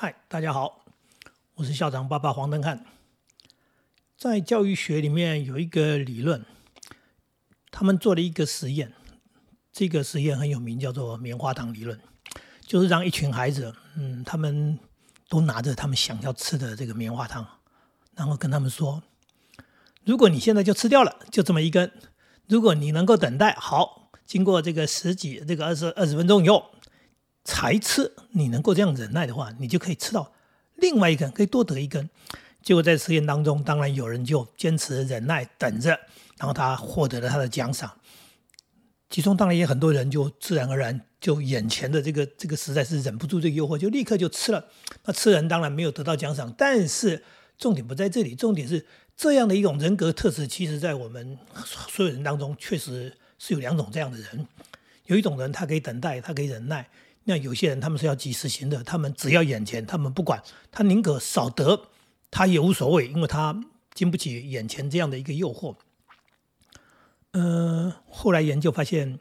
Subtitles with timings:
[0.00, 0.84] 嗨，大家好，
[1.56, 2.86] 我是校长爸爸黄登汉。
[4.16, 6.46] 在教育学里面有一个理论，
[7.72, 8.92] 他们做了一个实验，
[9.72, 11.98] 这个实验很有名，叫做棉花糖理论，
[12.60, 14.78] 就是让一群孩子，嗯，他们
[15.28, 17.44] 都拿着他们想要吃的这个棉花糖，
[18.14, 19.02] 然后跟他们说，
[20.04, 21.88] 如果你现在就吃掉了，就这么一根；
[22.46, 26.70] 如果你能够等待，好，经过这个十几、这个二十二十分钟以后。
[27.48, 30.30] 才吃，你能够这样忍耐的话，你就可以吃到
[30.74, 32.10] 另外一根，可以多得一根。
[32.62, 35.98] 结果在实验当中，当然有人就坚持忍耐等着，
[36.36, 37.90] 然后他获得了他的奖赏。
[39.08, 44.66] 其中当然也很多人就自然而然就眼前的这个这个实在是忍不住这个诱惑，就立刻就吃了。
[45.06, 47.24] 那吃人当然没有得到奖赏，但是
[47.56, 48.84] 重点不在这里，重点是
[49.16, 54.46] 这样的一种人格特质，其实在我们所有人当中确实是有两种这样的人。
[55.06, 56.86] 有一种人他可以等待，他可以忍耐。
[57.28, 61.78] 那有些人他们是要及时行的，他们只要眼前，他们不管，他宁可少得，
[62.30, 63.62] 他也无所谓，因为他
[63.92, 65.76] 经不起眼前这样的一个诱惑。
[67.32, 69.18] 呃，后来研究发现，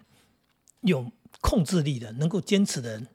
[0.80, 3.08] 有控制力的、能够坚持的人，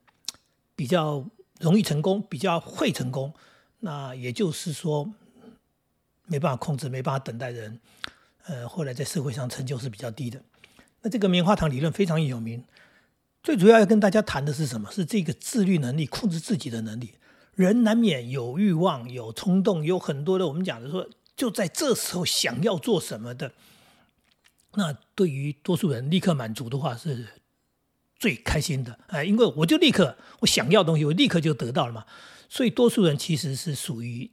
[0.77, 1.27] 比较
[1.59, 3.33] 容易成功，比较会成功。
[3.79, 5.11] 那也就是说，
[6.27, 7.81] 没办法控制、没办法等待的人，
[8.45, 10.45] 呃，后来在社会上成就是比较低的。
[11.01, 12.63] 那这个棉花糖理论非常有名。
[13.43, 14.91] 最主要要跟大家谈的是什么？
[14.93, 17.15] 是这个自律能力、控制自己的能力。
[17.55, 23.53] 人难免有欲望、有冲动，有很多的我们讲的说，就在这时候想要做什么的。
[24.75, 27.27] 那对于多数人，立刻满足的话是
[28.17, 28.99] 最开心的。
[29.09, 32.07] 哎，因为我就立刻我想要东西，我立刻就得到了嘛。
[32.49, 34.31] 所以多数人其实是属于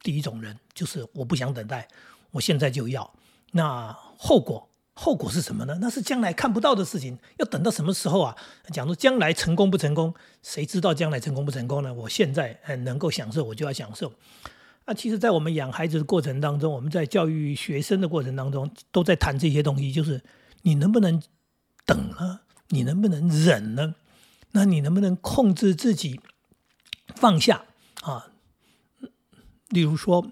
[0.00, 1.88] 第一种人，就是我不想等待，
[2.30, 3.12] 我现在就要。
[3.50, 4.70] 那后果？
[4.94, 5.76] 后果是什么呢？
[5.80, 8.36] 那是将来看不到的事情，要等到什么时候啊？
[8.72, 11.92] 讲说将来成功不成功，谁知道将来成功不成功呢？
[11.92, 14.12] 我现在能够享受，我就要享受。
[14.84, 20.22] 啊，其实，在我们养孩子的过程当中，我们在教育学生的过程当中，都在谈这些东西，就是
[20.62, 21.22] 你能不能
[21.84, 22.40] 等呢？
[22.68, 23.94] 你能不能忍呢？
[24.52, 26.20] 那你能不能控制自己
[27.16, 27.64] 放下
[28.02, 28.30] 啊？
[29.70, 30.30] 例如说，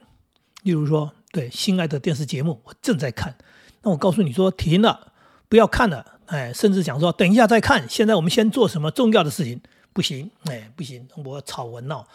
[0.62, 3.36] 例如说，对，心爱的电视节目，我正在看。
[3.82, 5.12] 那我告诉你说停了，
[5.48, 7.88] 不要看了，哎，甚至想说等一下再看。
[7.88, 9.60] 现在我们先做什么重要的事情？
[9.93, 12.06] 不行，哎，不行，我吵我闹。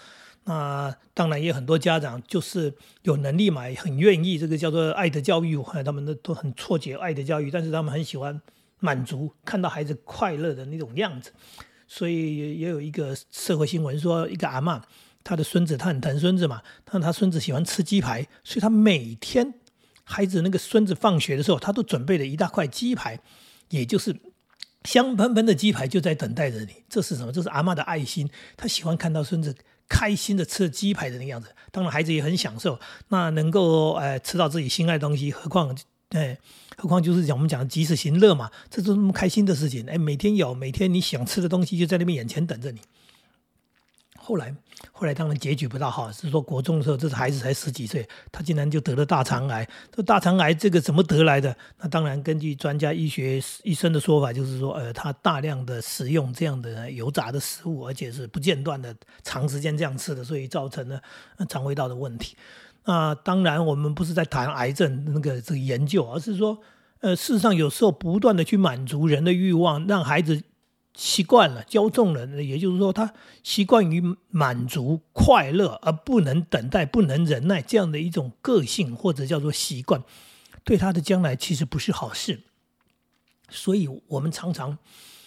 [0.45, 2.73] 那当然也有很多家长就是
[3.03, 8.41] 有能力嘛，很愿意这个叫做爱的教育，他们都都很错解爱的教育，但是他们很喜欢
[8.79, 11.31] 满足看到孩子快乐的那种样子。
[11.85, 14.81] 所以也也有一个社会新闻说，一个阿妈，
[15.23, 19.53] 她的孙子他很疼孙子嘛，但他孙子喜欢吃鸡排，所以他每天。
[20.09, 23.19] 孩子那个孙子放学的时候，他都准备了一大块鸡排，
[23.69, 24.15] 也就是
[24.85, 26.83] 香喷喷的鸡排就在等待着你。
[26.89, 27.31] 这是什么？
[27.31, 29.53] 这是阿妈的爱心，他喜欢看到孙子
[29.89, 31.49] 开心的吃鸡排的那个样子。
[31.71, 32.79] 当然，孩子也很享受，
[33.09, 35.77] 那能够呃吃到自己心爱的东西，何况
[36.11, 36.37] 哎，
[36.77, 39.85] 何况就是讲我们讲及时行乐嘛，这都那么开心的事情。
[39.89, 42.79] 哎，每天有每天你想吃的东西就在那边眼前等着你。
[44.27, 44.53] 后来，
[44.91, 49.65] 后来当然结局不大好，是说国中的时候，这孩子才十几岁，他竟然就得了大肠癌。
[49.89, 51.55] 这大肠癌这个怎么得来的？
[51.79, 58.93] 那当然根据专家医学医生的说法，就是说，呃，他大量的食用这样的油炸的食物，而且是不间断的
[59.23, 61.01] 长时间这样吃的，所以造成了
[61.47, 62.35] 肠胃道的问题。
[62.83, 66.59] 那当然，我们不是在谈癌症那个这个研究，而是说，
[66.99, 70.43] 呃，事实上有时候不断的去满足人的欲望，让孩子。
[70.97, 73.13] 习惯了骄纵了，也就是说，他
[73.43, 80.03] 习惯于满足快乐，而不能等待、不能忍耐这样的一种个性或者叫做习惯，
[80.63, 82.41] 对他的将来其实不是好事。
[83.51, 84.79] 所以，我们常常、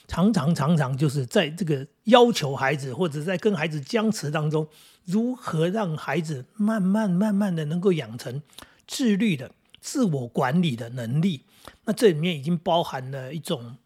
[0.09, 4.67] 常常、常常就是在这个要求孩子，或者在跟孩子僵持当中，
[5.05, 8.43] 如何让孩子慢慢、慢慢的能够养成
[8.89, 11.45] 自律的自我管理的能力。
[11.85, 13.77] 那这里面已经包含了一种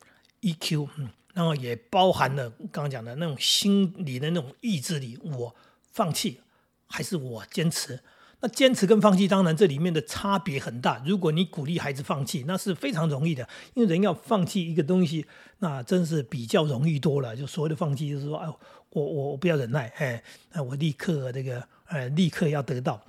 [0.41, 1.11] EQ，嗯。
[1.35, 5.55] 然后也包含了刚刚讲的那种心理的那种意志力，我
[5.93, 6.41] 放弃
[6.87, 8.01] 还是我坚持？
[8.41, 11.03] 那坚持跟放弃，当然这里面的差别很大。
[11.05, 15.27] 如果你鼓励孩子放弃，那是非常容易的，因为人要放弃一个东西，
[15.59, 17.35] 那真是比较容易多了。
[17.35, 18.47] 就所谓的放弃，就是说，哎，
[18.91, 20.23] 我我我不要忍耐，哎，
[20.53, 23.03] 那我立刻这个，呃，立刻要得到。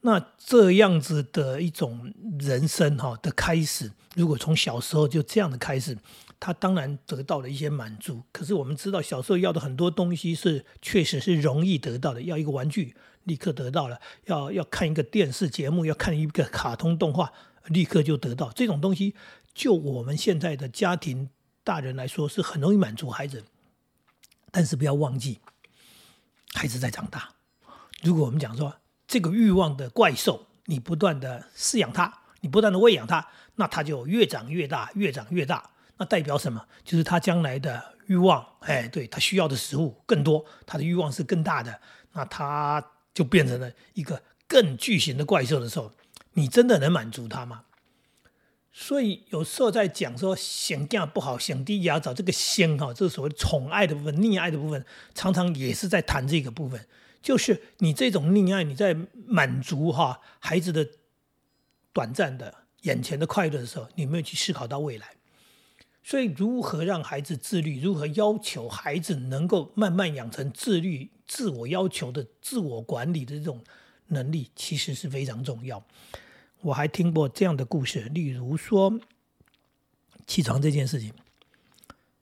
[0.00, 5.96] 那这样子的一种人生哈的开始，如果从小时候就这样的开始。
[6.40, 12.94] 他当然得到了一些满足，可是我们知道小时候要的很多东西是确实是容易得到的，要一个玩具
[13.24, 17.32] 立刻得到了，要要看一个电视节目，要看一个卡通动画，
[17.66, 19.14] 立刻就得到这种东西。
[19.52, 21.28] 就我们现在的家庭
[21.64, 23.44] 大人来说，是很容易满足孩子，
[24.52, 25.40] 但是不要忘记，
[26.54, 27.30] 孩子在长大，
[28.04, 28.76] 如果我们讲说
[29.08, 33.26] 这个欲望的怪兽，你不断的饲养它，你不断的喂养它，
[33.56, 35.70] 那它就越长越大，越长越大。
[35.98, 36.64] 那代表什么？
[36.84, 41.80] 就是他将来的欲望，哎，对，他需要的食物更多，他的欲望是更大的，
[42.12, 45.92] 那他就变成了一个更巨型的怪兽的时候，
[46.32, 47.64] 你真的能满足他吗？
[48.70, 54.84] 所以有时候在讲说想干不好，想低也要找这个先哈，这是所谓宠爱的部分、溺爱的部分，
[55.14, 56.86] 常常也是在谈这个部分，
[57.20, 58.96] 就是你这种溺爱，你在
[59.26, 60.86] 满足哈孩子的
[61.92, 65.17] 短暂的眼前的快乐的时候，你没有去思考到未来。
[66.08, 73.62] 所以如何让孩子自律，如何要求孩子能够慢慢养成自律、自我要求的自我管理的这种
[74.06, 75.84] 能力，其实是非常重要。
[76.62, 78.98] 我还听过这样的故事，例如说
[80.26, 81.12] 起床这件事情，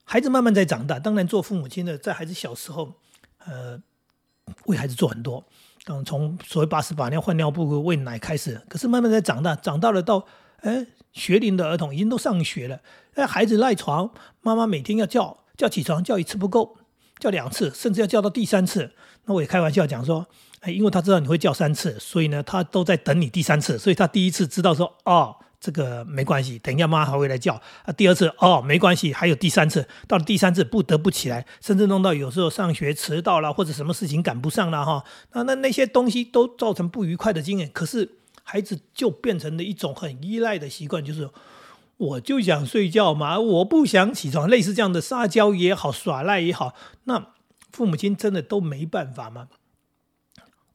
[0.02, 0.98] 孩子慢慢在长大。
[0.98, 2.92] 当然，做父母亲的在孩子小时候，
[3.44, 3.80] 呃，
[4.64, 5.46] 为孩子做很多，
[5.84, 8.60] 当从所谓把屎把尿、换尿布、喂奶开始。
[8.68, 10.26] 可是慢慢在长大，长大了到
[10.68, 12.80] 哎学龄的儿童已经都上学了，
[13.14, 14.10] 哎孩子赖床，
[14.42, 16.76] 妈妈每天要叫叫起床，叫一次不够，
[17.18, 18.92] 叫两次，甚至要叫到第三次。
[19.24, 20.26] 那我也开玩笑讲说。
[20.60, 23.78] 哎，因为他知道你会叫三次，所以呢，他都在等你第三次。
[23.78, 27.54] 所以他第一次知道说，哦，这个没关系，等一下妈还会来叫。
[27.84, 29.86] 啊，第二次，哦，没关系，还有第三次。
[30.08, 35.04] 到了第三次，不得不起来，甚至弄到有时候上学迟到了，或者什么事情赶不上了哈。
[35.34, 37.70] 那那那些东西都造成不愉快的经验。
[37.72, 38.16] 可是
[38.48, 41.28] 孩子就变成了一种很依赖的习惯，就是
[41.96, 44.48] 我就想睡觉嘛，我不想起床。
[44.48, 46.72] 类似这样的撒娇也好，耍赖也好，
[47.04, 47.32] 那
[47.72, 49.48] 父母亲真的都没办法吗？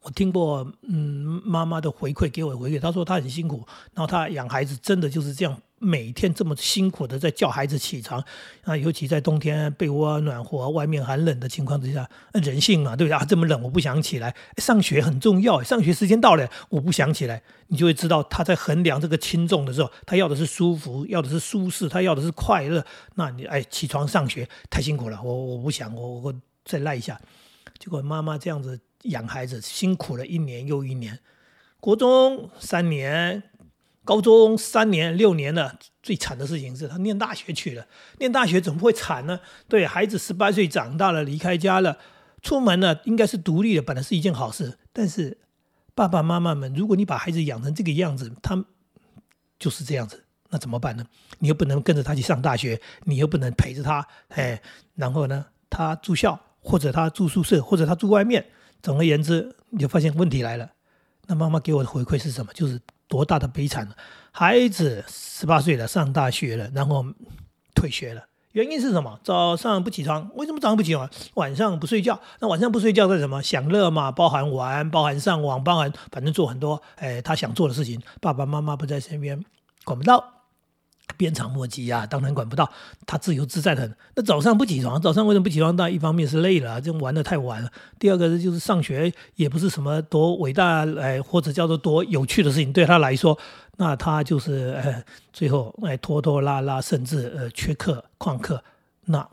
[0.04, 3.64] 我听过，嗯，妈妈的回馈给我回馈，她说她很辛苦，
[3.94, 8.24] 然后她养孩子真的就是这样，每天这么辛苦的在叫孩子起床，
[8.64, 13.24] 啊，尤其在冬天被窝暖和、外面寒冷的情况之下，人性嘛，对不对啊？
[13.26, 22.84] 这么冷我不想起来，上学很重要，上学时间到了我不想起来，你就会知道他在衡量这个轻重的时候，他要的是舒服，要的是舒适，他要的是快乐。
[23.14, 26.34] 那你哎，起床上学太辛苦了，我我不想，我我
[26.66, 27.22] 再赖一下。
[27.78, 28.80] 结果妈妈这样子。
[29.04, 31.20] 养孩子辛苦了一年又一年，
[31.80, 33.44] 国中三年，
[34.04, 35.80] 高中三年，六年了。
[36.04, 37.86] 最惨的事情是他念大学去了。
[38.18, 39.40] 念大学怎么会惨呢？
[39.68, 42.00] 对孩子十八岁长大了，离开家了，
[42.42, 44.80] 出门了，应该是独立的，本来是一件好事。
[44.92, 45.38] 但是
[45.94, 48.66] 爸爸妈妈们，如果你把孩子养成这个样子，他
[49.60, 51.06] 就是这样子，那怎么办呢？
[51.38, 54.60] 你又不能跟着他去上大学，你又不能陪着他，哎，
[54.96, 58.44] 然后呢，他住校，或者他住宿舍，或者他住外面。
[58.82, 60.70] 总而言之，你就发现问题来了。
[61.28, 62.52] 那妈妈给我的回馈是什么？
[62.54, 63.88] 就是多大的悲惨
[64.32, 67.06] 孩子十八岁了，上大学了，然后
[67.76, 68.26] 退学了。
[68.54, 69.20] 原因是什么？
[69.24, 70.30] 早上不起床。
[70.36, 71.10] 为什么早上不起床？
[71.36, 72.20] 晚上不睡觉。
[72.40, 73.42] 那晚上不睡觉是什么？
[73.42, 78.02] 享乐嘛，包含玩，包含上网，包含反正做很多哎他想做的事情。
[78.20, 79.42] 爸爸妈妈不在身边，
[79.86, 80.41] 管不到。
[81.22, 82.68] 鞭长莫及呀，当然管不到，
[83.06, 83.96] 他自由自在的很。
[84.16, 85.76] 那早上不起床，早上为什么不起床？
[85.76, 87.70] 那一方面是累了，就玩的太晚了；
[88.00, 93.38] 第二个就是上学也不是什么多伟大哎，或者叫做多有趣的事情，对他来说，
[93.78, 98.64] 那他就是呃，最后哎拖拖拉拉，甚至呃缺课旷课，
[99.06, 99.30] 那。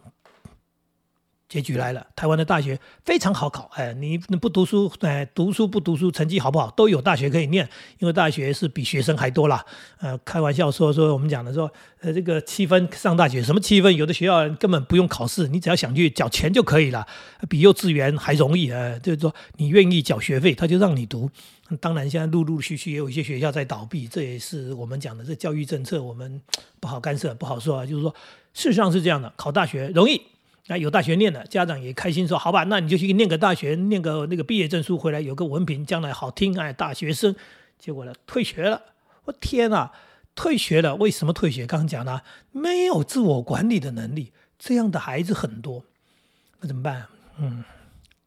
[1.49, 7.67] 结局来了，台湾的大学非常好考，哎，你不读书，哎，读书不读书，成绩好不好都有大学可以念，
[7.99, 9.65] 因为大学是比学生还多啦。
[9.99, 13.97] 呃，开玩笑说说我们讲的说，呃，这个七分上大学，什么七分？
[13.97, 17.07] 有的学校根本不用考试，你只要想去缴钱就可以了，
[17.49, 18.99] 比幼稚园还容易啊。
[18.99, 21.31] 就是说你愿意缴学费，他就让你读。
[21.81, 26.41] 当然，现在陆陆续续也有一些学校在倒闭，这也是我们讲的这教育政策，我们
[26.79, 27.87] 不好干涉，不好说啊。
[27.87, 28.15] 就是说，
[28.53, 30.21] 事实上是这样的，考大学容易。
[30.69, 37.35] 那有大学念的家长也开心，说好吧，那你就去念个大学，念个那个毕业证书回来，有个文凭，将来好听哎，大学生。
[37.79, 38.83] 结果呢，退学了。
[39.25, 39.93] 我天哪，
[40.35, 40.97] 退学了！
[40.97, 41.67] 为什么退学？
[41.67, 42.23] 刚刚讲了，
[42.53, 45.85] 没有自我管理的能力，这样的孩子很多。
[46.61, 47.07] 那怎么办？
[47.39, 47.65] 嗯，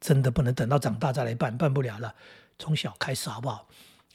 [0.00, 2.14] 真的不能等到长大再来办，办不了了。
[2.58, 3.68] 从小开始好不好？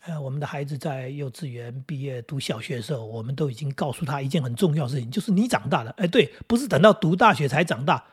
[0.06, 5.92] 呃，我们的孩子在幼稚园毕业读小学的时候，我们都已经告诉他一件很重要的事情，就是你长大了。
[5.98, 8.04] 哎，对，不是等到读大学才长大。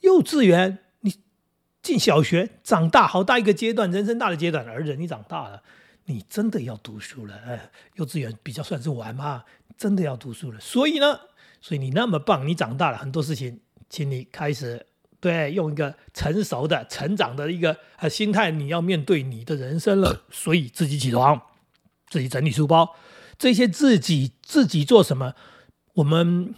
[0.00, 1.14] 幼稚园，你
[1.82, 4.66] 进小学，长大好大一个阶段，人生大的阶段。
[4.66, 5.62] 儿子，你长大了，
[6.06, 7.34] 你真的要读书了。
[7.46, 9.44] 哎，幼稚园比较算是玩嘛，
[9.76, 10.58] 真的要读书了。
[10.60, 11.20] 所以呢，
[11.60, 14.86] 所以你那么棒，你长大了，很多事情，请你开始
[15.20, 20.22] 对用一个成熟的、成长的一个呃心态，你要面对你的人生了。
[20.30, 21.40] 所以自己起床，
[22.08, 22.96] 自己整理书包，
[23.38, 25.34] 这些自己自己做什么，
[25.94, 26.54] 我们。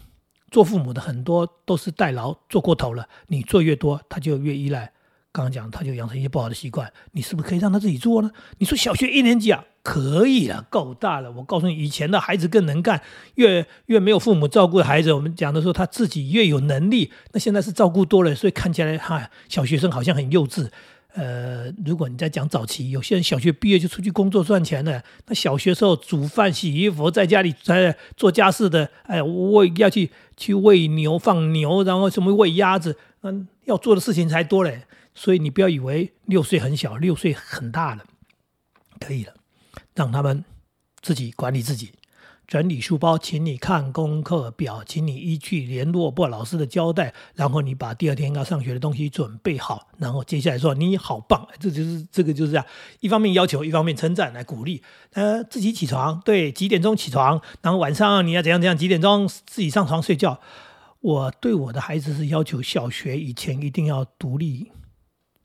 [0.53, 4.93] 做父母的很多都是代劳做过头了，你做越多，他就越依赖。
[5.33, 8.31] 刚刚讲，他就养成一些不好的习惯，你是不是可以让他自己做呢？
[8.59, 11.33] 你说小学一年级啊，可以了，够大了。
[11.33, 13.01] 我告诉你，以前的孩子更能干，
[13.37, 17.11] 越越没有父母照顾的孩子，我们讲的说他自己越有能力。
[17.33, 20.69] 那现在是照顾多了，所以看起来哈，小学生好像很幼稚。
[21.15, 34.85] 呃，如果你在讲早期，有些人小学毕业就出去工作赚钱了，那小学时候煮饭、洗衣服，在家里在做家事的，哎，喂要去去喂牛、放牛，然后什么喂鸭子，嗯，要做的事情才多嘞。
[35.15, 38.05] 所以你不要以为六岁很小，六岁很大了，
[38.99, 39.35] 可以了，
[39.95, 40.43] 让他们
[41.03, 41.93] 自己管理自己。
[42.53, 52.67] 整理书包，请你看功课表，请你依据联络部老师的交代，然后你把第二天要上学的东西准备好，然后接下来说你好棒，这就是这个就是这样，
[53.01, 54.83] 一方面要求，一方面称赞来鼓励。
[55.15, 60.39] 呃，自己起床，对，几点钟起床，然后晚上你要怎样怎样，几点钟自己上床睡觉。
[61.01, 64.71] 我对我的孩子是要求，小学以前一定要独立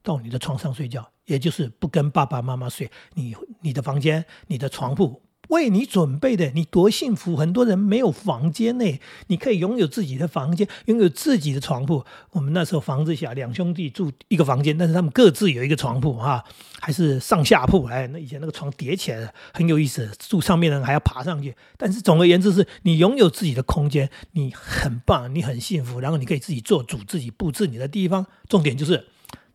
[0.03, 5.21] 到你的床上睡觉，也就是不跟爸爸妈妈睡，你你的房间，你的床铺。
[5.47, 7.35] 为你准备的，你多幸福！
[7.35, 12.05] 很多人没有房间呢，你可以拥有自己的房间，拥有自己的床铺。
[12.31, 16.43] 我们那时候房子小，两兄弟住一个房间，但是他们各自有一个床铺哈，
[16.81, 17.85] 还是上下铺。
[17.85, 21.55] 哎，那以前那个床叠起来的很有意思，住上面的人还要爬上去。
[21.77, 28.25] 但是总而言之，是你拥有自己的空间，你很棒，你很幸福，然后你可以自己做主，自己布置你的地方。
[28.47, 29.07] 重点就是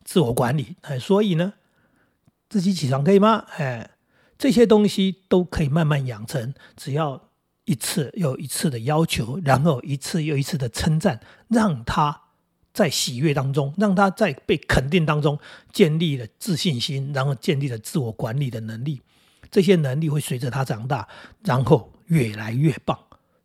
[0.04, 0.76] 自我管理。
[0.80, 1.52] 哎，所以呢，
[2.48, 3.44] 自己起床可以吗？
[3.56, 3.90] 哎。
[4.42, 7.28] 这些东西都可以慢慢养成，只要
[7.64, 12.22] 一次又一次的要求，然后一次又一次的称赞，让他
[12.74, 15.38] 在喜悦当中，让他在被肯定当中
[15.72, 19.00] 建立了自信心，然后建立了自我管理的能力。
[19.48, 21.06] 这些能力会随着他长大，
[21.44, 22.98] 然后越来越棒。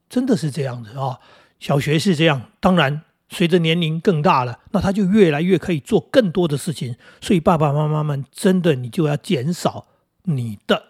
[0.10, 1.20] 真的是这样子啊！
[1.60, 6.96] 小学是这样，当然随着年龄更大了，那他就越来越可以做更多的事情。
[7.22, 9.86] 所以爸爸妈妈们真的，你就要减少。
[10.30, 10.84] 你的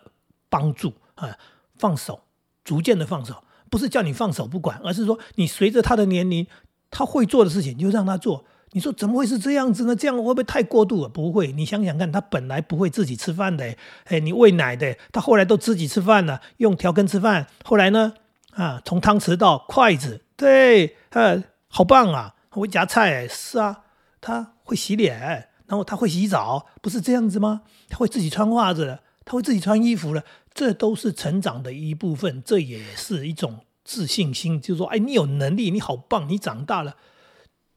[0.49, 1.37] 帮助啊，
[1.77, 2.21] 放手，
[2.63, 6.47] 逐渐的放手，不是叫你放手不管，而是说你随着他的年龄，
[6.89, 8.45] 他会做的事情就让他做。
[8.71, 9.95] 你说怎么会是这样子呢？
[9.95, 11.09] 这样会不会太过度了？
[11.09, 13.75] 不会，你想想看，他本来不会自己吃饭的，
[14.05, 17.47] 哎，你喂奶的，他后来都自己吃饭了，用调羹吃饭。
[17.63, 18.13] 后来呢，
[18.51, 23.83] 啊，从汤匙到筷子，对，呃，好棒啊，会夹菜，是啊，
[24.19, 27.61] 他会洗脸，然后他会洗澡，不是这样子吗？
[27.87, 28.99] 他会自己穿袜子。
[29.27, 34.59] 他会自己穿衣服了，这都是成长的一部分，这也是一种自信心。
[34.61, 36.95] 就是说，哎，你有能力，你好棒，你长大了，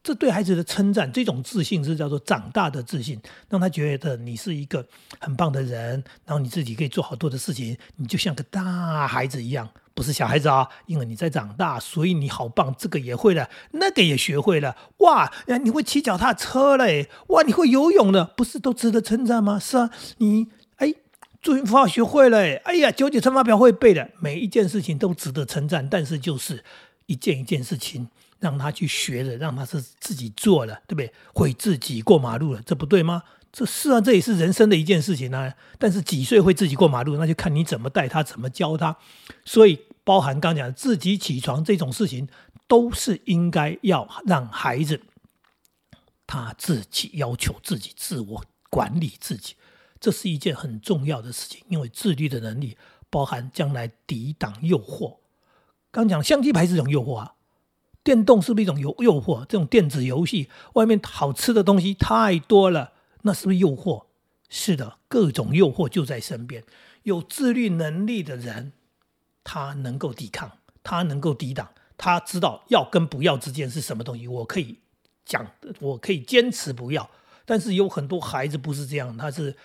[0.01, 4.87] 这对孩子的称赞，这种自信是叫做长大的自信，让他觉得你是一个
[5.19, 15.29] 很棒的人，然后你自己可以做好多的事情，你就像个大孩子一样，不是小孩子啊，因为你在长大，所以你好棒，这个也会了，那个也学会了，哇，
[15.61, 19.59] 你会骑脚踏车嘞，哇，你会游泳了，不是都值得称赞吗？
[19.59, 19.89] 是啊，
[20.19, 20.47] 你。
[21.41, 25.87] 注音符号学会了，哎呀，九九乘法表会背的，每一件事情都值得称赞。
[25.89, 26.63] 但是就是
[27.07, 28.07] 一件一件事情
[28.39, 31.11] 让他去学的，让他是自己做了，对不对？
[31.33, 33.23] 会自己过马路了，这不对吗？
[33.51, 35.51] 这是啊，这也是人生的一件事情呢。
[35.79, 38.95] 但是几岁会自己过马路，那就看你怎么带他，怎么教他。
[39.43, 42.29] 所以包含刚讲的自己起床这种事情，
[42.67, 45.01] 都是应该要让孩子
[46.27, 49.55] 他自己要求自己，自我管理自己。
[50.01, 52.75] 这是一件很重要的事情，因为自律的能力
[53.11, 55.17] 包含将来抵挡诱惑。
[55.91, 57.35] 刚讲相机牌是一种诱惑啊，
[58.03, 59.45] 电动是不是一种诱诱惑？
[59.45, 64.05] 这种电子游戏外面好吃的东西太多了，那是不是诱惑？
[64.49, 66.63] 是的，各种诱惑就在身边。
[67.03, 68.73] 有自律能力的人，
[69.43, 74.27] 他能够抵抗，他能够抵挡，他知道要跟不要之间是什么东西。
[74.27, 74.79] 我可以
[75.25, 75.45] 讲，
[75.79, 77.07] 我可以坚持不要，
[77.45, 79.55] 但是有很多孩子不是这样，他是。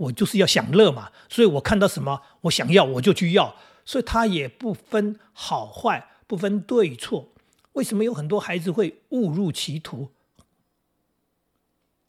[0.00, 3.54] 我就是要享乐嘛，所以我看到什么我想要我就去要，
[3.84, 7.28] 所以他也不分好坏，不分对错。
[7.72, 10.10] 为什么有很多孩子会误入歧途？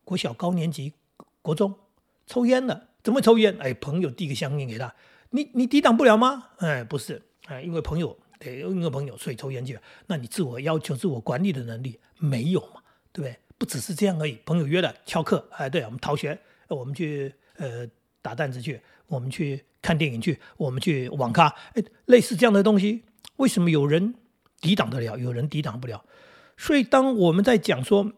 [0.06, 0.94] 国小高年级、
[1.42, 1.76] 国中
[2.26, 3.58] 抽烟了，怎么抽烟？
[3.60, 4.96] 哎，朋友递个香烟给他，
[5.32, 6.48] 你你抵挡不了吗？
[6.60, 9.82] 哎，不是，哎，因为朋友，对，因为朋友所以抽烟去了。
[10.08, 12.82] 那你自我要求、自我管理的能力没有嘛？
[13.12, 13.38] 对不对？
[13.58, 14.40] 不只是这样而已。
[14.46, 17.36] 朋友约了翘课，哎，对，我们逃学，我们去。
[17.62, 17.88] 呃，
[18.24, 23.04] 打弹子去，我们去看电影去，我们去网咖，哎，类似这样的东西，
[23.36, 24.16] 为什么有人
[24.60, 26.04] 抵挡得了，有人抵挡不了？
[26.58, 28.12] 所以当我们在讲说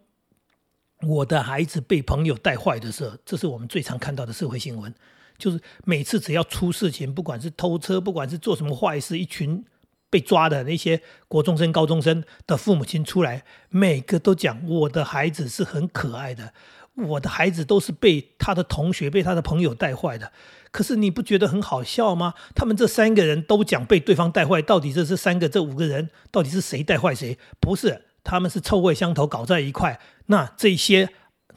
[1.01, 4.95] 我的孩子被朋友带坏的时候，这是我们最常看到的社会新闻，
[5.37, 9.65] 就是每次只要出事情，不管是偷车，不管是做什么坏事，一群
[10.09, 16.53] 被抓的那些国中生、高中生的父母亲出来，每个都讲我的孩子是很可爱的。
[16.95, 20.31] 我的孩子都是被他的同学、被他的朋友带坏的。
[20.71, 22.33] 可是你不觉得很好笑吗？
[22.55, 27.37] 他们这三个人都讲被对方带坏，到底这是三个、这五个人到底是谁带坏谁？
[27.59, 29.99] 不是，他们是臭味相投，搞在一块。
[30.27, 31.09] 那这些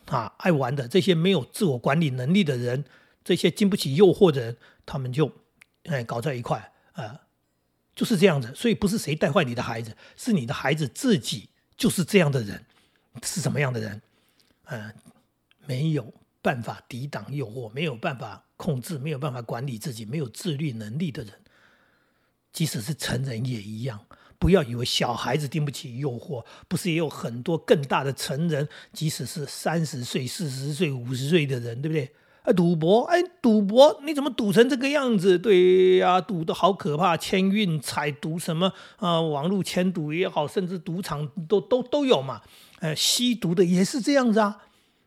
[0.06, 2.84] 啊爱玩的、这些没有自我管理能力的人、
[3.24, 5.32] 这些经不起诱惑的人，他们就
[5.84, 7.20] 哎搞在一块啊，
[7.94, 8.52] 就是这样子。
[8.54, 12.64] 所以不是谁带坏你的孩子，是你的孩子自己就是这样的人，
[13.22, 14.02] 是什么样的人？
[14.68, 14.92] 嗯，
[15.66, 18.42] 没有办法抵挡诱惑，没有办法。
[18.58, 21.30] 控制没有办法管理自己、没有自律能力的人，
[22.54, 24.00] 即使是成人也一样。
[24.38, 32.10] 不要以为小孩子经不起诱惑，不是也有很多更大的成人，即使是三十岁、四十岁、五十岁的人，对不对？
[32.44, 35.38] 啊，赌博，哎，赌博，你怎么赌成这个样子？
[35.38, 39.20] 对呀，赌的好可怕，签运彩，赌什么啊？
[39.20, 42.40] 网络签赌也好，甚至赌场都都都有嘛。
[42.80, 44.62] 呃，吸毒的也是这样子啊。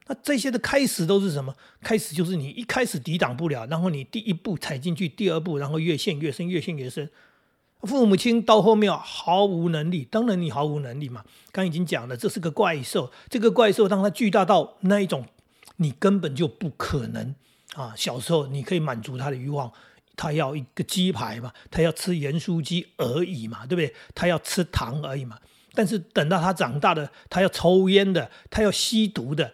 [0.10, 1.54] 那这些的开始都是什么？
[1.82, 7.08] 开始就是你一开始抵挡不了，然后你第一步踩进去，第二步，然后越陷越深，越陷越深。
[7.84, 11.24] 父母亲到后面毫无能力，当然你毫无能力嘛。
[11.52, 15.24] 刚已经讲了，这是个怪兽，这个怪兽当它巨大到那一种，
[15.78, 17.36] 你根本就不可能
[17.76, 17.94] 啊。
[17.96, 19.72] 小时候你可以满足他的欲望，
[20.16, 23.94] 他要一个鸡排嘛，他要吃盐酥鸡而已嘛，对不对？
[24.16, 25.38] 他要吃糖而已嘛。
[25.76, 29.54] 但是等到他长大的，他要抽烟的，他要吸毒的。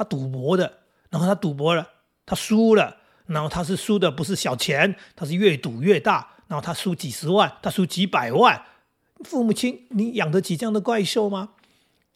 [0.00, 0.78] 他赌博的，
[1.10, 1.86] 然后他赌博了，
[2.24, 8.64] 他输了，然后他是输的不是小钱，他是越赌越大，然后他输几十万，他输几百万。
[9.24, 11.50] 父母亲，你养得起这样的怪兽吗？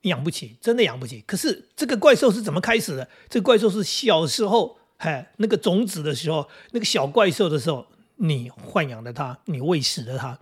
[0.02, 1.22] 养不起，真的养不起。
[1.26, 3.06] 可是这个怪兽是怎么开始的？
[3.28, 7.86] 这个怪兽是小时候，嘿，那个种子的时候，那个小怪兽的时候，
[8.16, 10.38] 你豢养了它，你喂食了它，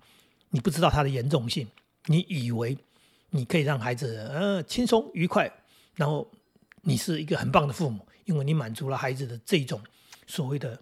[0.51, 1.67] 你不知道它的严重性，
[2.07, 2.79] 你以为
[3.31, 5.53] 你可以让孩子呃轻松愉快，
[5.97, 6.31] 然后。
[6.83, 9.81] 你是一个很棒的父母，因为你满足了孩子的这种
[10.27, 10.79] 所谓的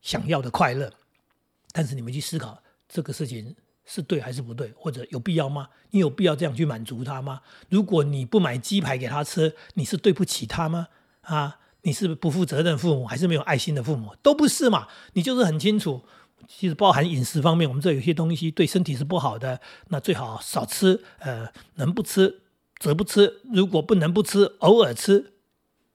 [0.00, 0.92] 想要的快乐。
[1.72, 5.68] 但是你们去思考这个事情是对还是不对，或者有必要吗？
[5.90, 7.40] 你有必要这样去满足他吗？
[7.70, 10.88] 如果你不买鸡排给他吃，你是对不起他吗？
[11.22, 14.14] 啊，你是不负责任父母，还是没有爱心的父母？
[14.22, 14.86] 都不是嘛。
[15.14, 16.02] 你就是很清楚，
[16.46, 21.02] 其实包含饮食方面，我们这有些东西对身体是不好的，那最好少吃。
[21.20, 22.42] 呃，能不吃。
[22.82, 25.34] 则不吃，如果不能不吃，偶尔吃，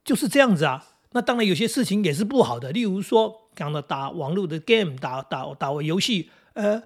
[0.05, 0.87] 就是这样子啊。
[1.11, 6.83] 那当然有些事情也是不好的，例如说，刚刚打网络的 game，打打打游戏，呃，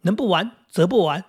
[0.00, 1.26] 能不玩则不玩。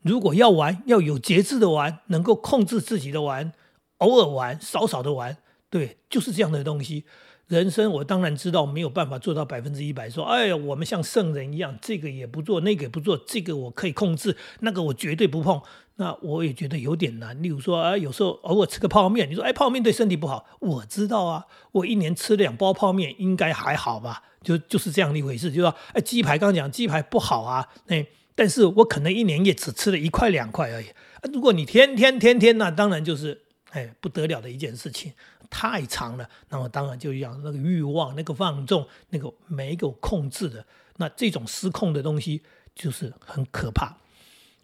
[0.00, 3.52] 如果要玩，要有节制的玩，能够控制自己的玩，
[3.98, 5.36] 偶尔玩，少少的玩，
[5.72, 7.04] 对，就是这样的东西。
[7.48, 15.60] 人生我当然知道没有办法做到百分之一百，说哎呀，我们像圣人一样，这个也不做，那个也不做，这个我可以控制，那个我绝对不碰。
[15.96, 17.42] 那我也觉得有点难。
[17.42, 24.22] 例如说啊，有时候偶尔吃个泡面，你说哎，泡面对身体不好，我知道啊，我一年吃两包泡面应该还好吧？
[24.42, 25.50] 就就是这样的一回事。
[25.50, 30.86] 就说哎，鸡排刚刚讲鸡排不好啊，那但是我可能一年也只吃了一块两块而已。
[31.32, 35.12] 如果你天天天天，那当然就是哎不得了的一件事情。
[35.52, 40.64] 太长了，那么当然就要那个欲望、那个放纵、那个没有控制的，
[40.96, 42.42] 那这种失控的东西
[42.74, 43.98] 就是很可怕，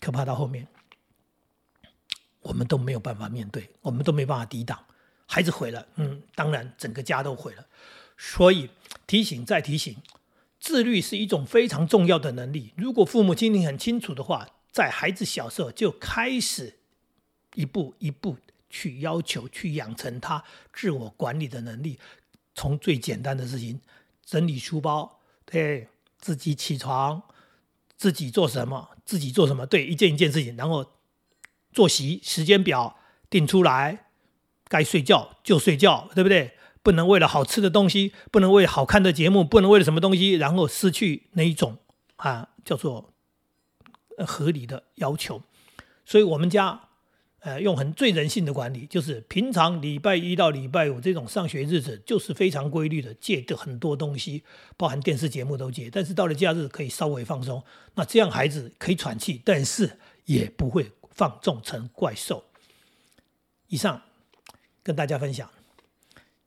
[0.01, 0.67] 可怕到后面
[2.41, 4.83] 我们都没有办法面对，我们都没办法抵挡，
[5.27, 7.67] 孩子毁了，嗯，当然整个家都毁了。
[8.17, 8.71] 所以
[9.07, 9.95] 提醒再提醒，
[10.59, 12.73] 自律是一种非常重要的能力。
[12.77, 16.79] 如果父母心里很清楚的话，在孩子小时候就开始
[17.55, 18.39] 一步一步。
[18.71, 21.99] 去要求、去养成他自我管理的能力，
[22.55, 23.81] 从最简单的事情，
[24.25, 27.23] 整理书包，对，自己起床，
[27.97, 30.93] 自己做什么，自己做什么，对，一件一件事情，然后
[31.73, 32.99] 作息时间表
[33.31, 34.07] 定出来，
[34.69, 36.53] 该睡觉就睡觉，对不对？
[36.83, 41.79] 不能为了好吃的东西，不能为好看的节目，不能为了什么东西，然后失去那一种
[42.17, 43.13] 啊，叫做
[44.27, 45.43] 合理的要求。
[46.05, 46.88] 所以我们家。
[47.41, 54.43] 呃，用很最人性的管理，就是平常礼拜一到礼拜五这种上学日子，就是非常规律的戒的很多东西，
[54.77, 55.89] 包含电视节目都戒。
[55.91, 57.63] 但是到了假日可以稍微放松，
[57.95, 62.45] 那这样孩子可以喘气，但是也不会放纵成怪兽。
[63.69, 64.03] 以上
[64.83, 65.49] 跟大家分享，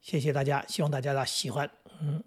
[0.01, 2.21] 谢谢大家，希望大家的喜欢，嗯。